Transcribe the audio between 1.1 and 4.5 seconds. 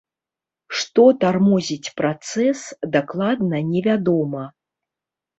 тармозіць працэс, дакладна невядома.